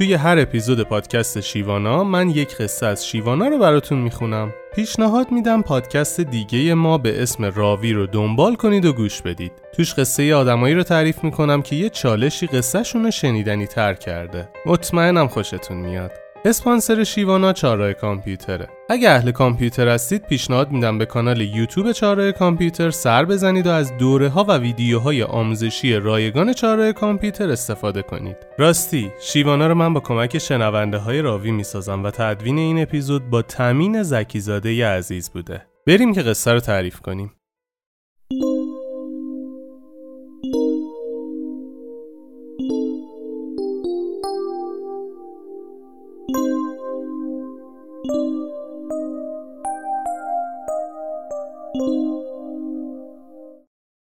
[0.00, 4.54] توی هر اپیزود پادکست شیوانا من یک قصه از شیوانا رو براتون می‌خونم.
[4.74, 9.52] پیشنهاد میدم پادکست دیگه ما به اسم راوی رو دنبال کنید و گوش بدید.
[9.72, 14.48] توش قصه آدمایی رو تعریف می‌کنم که یه چالشی قصهشون رو شنیدنی تر کرده.
[14.66, 16.12] مطمئنم خوشتون میاد.
[16.44, 18.68] اسپانسر شیوانا چارای کامپیوتره.
[18.88, 23.96] اگه اهل کامپیوتر هستید پیشنهاد میدم به کانال یوتیوب چارای کامپیوتر سر بزنید و از
[23.96, 28.36] دوره ها و ویدیوهای آموزشی رایگان چارای کامپیوتر استفاده کنید.
[28.58, 33.42] راستی شیوانا رو من با کمک شنونده های راوی می‌سازم و تدوین این اپیزود با
[33.42, 35.62] تامین زکیزاده عزیز بوده.
[35.86, 37.32] بریم که قصه رو تعریف کنیم.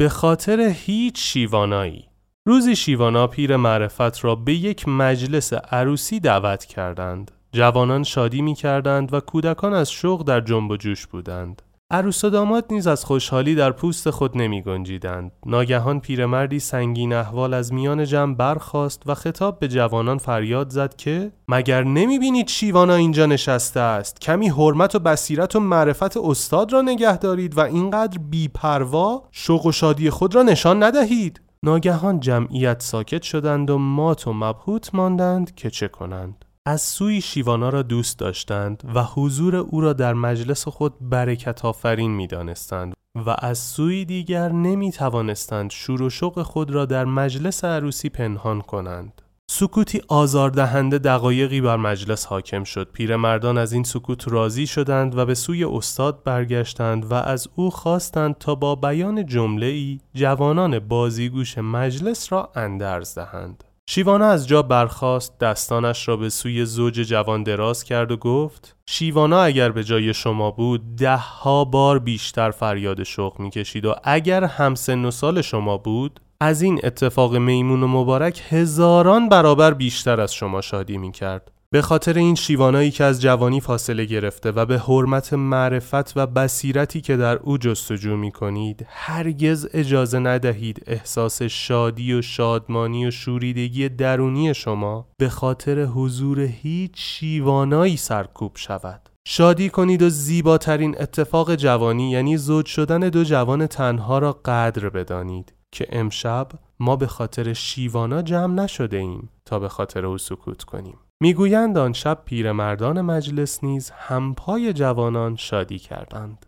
[0.00, 2.04] به خاطر هیچ شیوانایی.
[2.46, 7.30] روزی شیوانا پیر معرفت را به یک مجلس عروسی دعوت کردند.
[7.52, 11.62] جوانان شادی می کردند و کودکان از شوق در جنب و جوش بودند.
[11.92, 15.32] عروس و داماد نیز از خوشحالی در پوست خود نمی گنجیدند.
[15.46, 21.32] ناگهان پیرمردی سنگین احوال از میان جمع برخاست و خطاب به جوانان فریاد زد که
[21.48, 26.82] مگر نمی بینید شیوانا اینجا نشسته است؟ کمی حرمت و بصیرت و معرفت استاد را
[26.82, 31.40] نگه دارید و اینقدر بیپروا شوق و شادی خود را نشان ندهید.
[31.62, 36.44] ناگهان جمعیت ساکت شدند و مات و مبهوت ماندند که چه کنند.
[36.66, 42.10] از سوی شیوانا را دوست داشتند و حضور او را در مجلس خود برکت آفرین
[42.10, 42.94] می دانستند
[43.26, 48.60] و از سوی دیگر نمی توانستند شور و شوق خود را در مجلس عروسی پنهان
[48.60, 49.22] کنند.
[49.50, 52.90] سکوتی آزاردهنده دقایقی بر مجلس حاکم شد.
[52.92, 58.38] پیرمردان از این سکوت راضی شدند و به سوی استاد برگشتند و از او خواستند
[58.38, 63.64] تا با بیان جمله ای جوانان بازیگوش مجلس را اندرز دهند.
[63.92, 69.42] شیوانا از جا برخاست دستانش را به سوی زوج جوان دراز کرد و گفت شیوانا
[69.42, 75.04] اگر به جای شما بود ده ها بار بیشتر فریاد شوق می‌کشید و اگر همسن
[75.04, 80.60] و سال شما بود از این اتفاق میمون و مبارک هزاران برابر بیشتر از شما
[80.60, 81.50] شادی می‌کرد.
[81.72, 87.00] به خاطر این شیوانایی که از جوانی فاصله گرفته و به حرمت معرفت و بصیرتی
[87.00, 93.88] که در او جستجو می کنید هرگز اجازه ندهید احساس شادی و شادمانی و شوریدگی
[93.88, 99.08] درونی شما به خاطر حضور هیچ شیوانایی سرکوب شود.
[99.26, 105.52] شادی کنید و زیباترین اتفاق جوانی یعنی زوج شدن دو جوان تنها را قدر بدانید
[105.72, 106.48] که امشب
[106.80, 110.98] ما به خاطر شیوانا جمع نشده ایم تا به خاطر او سکوت کنیم.
[111.22, 116.46] می‌گویند آن شب پیرمردان مجلس نیز همپای جوانان شادی کردند.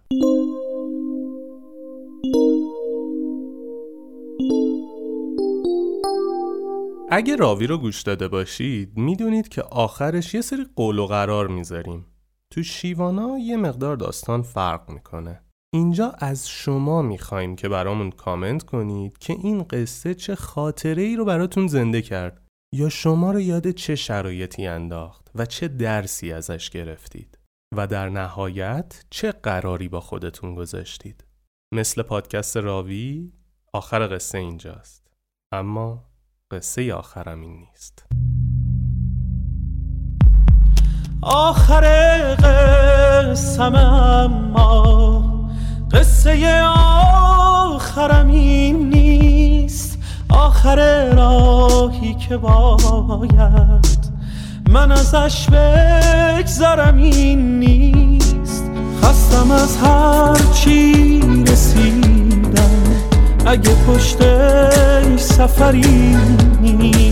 [7.11, 12.07] اگه راوی رو گوش داده باشید می‌دونید که آخرش یه سری قول و قرار می‌ذاریم.
[12.51, 15.43] تو شیوانا یه مقدار داستان فرق می‌کنه.
[15.75, 21.25] اینجا از شما می‌خوایم که برامون کامنت کنید که این قصه چه خاطره ای رو
[21.25, 22.42] براتون زنده کرد.
[22.75, 27.39] یا شما رو یاد چه شرایطی انداخت و چه درسی ازش گرفتید؟
[27.77, 31.25] و در نهایت چه قراری با خودتون گذاشتید؟
[31.75, 33.33] مثل پادکست راوی
[33.73, 35.11] آخر قصه اینجاست.
[35.53, 36.05] اما
[36.51, 38.07] قصه آخرم این نیست.
[41.23, 41.85] آخر
[42.35, 45.51] قصم اما
[45.93, 49.02] قصه آخرم این نیست
[50.47, 54.03] آخر راهی که باید
[54.71, 58.65] من ازش بگذرم این نیست.
[59.03, 62.71] خستم از هر چی رسیدم.
[63.47, 64.19] اگه پشت
[65.17, 66.17] سفری
[66.63, 67.12] نیست.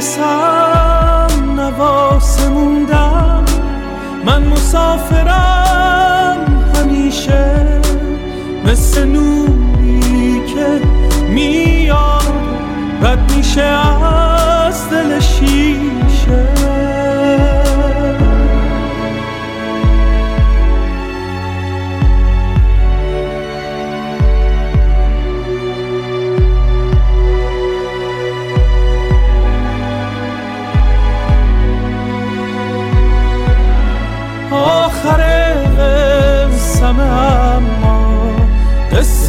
[0.00, 3.44] می‌رسم نواسه موندم.
[4.26, 6.36] من مسافرم
[6.74, 7.80] همیشه
[8.64, 10.80] مثل نوری که
[11.28, 12.32] میاد.
[13.02, 15.99] رد میشه از دل شیشه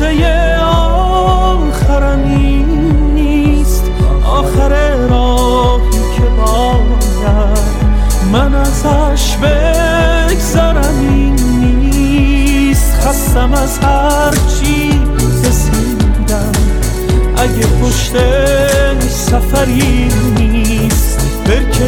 [0.01, 2.65] قصه آخرم این
[3.13, 3.83] نیست.
[4.25, 7.57] آخر راهی که باید
[8.31, 12.93] من ازش بگذرم این نیست.
[13.01, 15.01] خستم از هر چی
[15.43, 16.51] رسیدم.
[17.37, 21.87] اگه پشتش سفری نیست برکه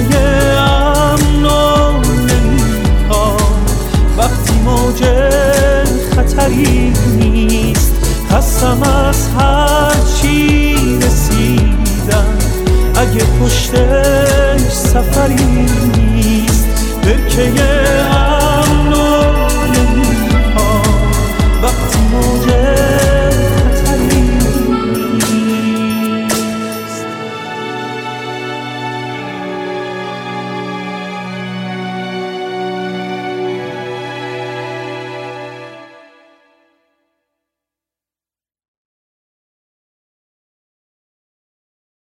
[17.40, 17.73] اگه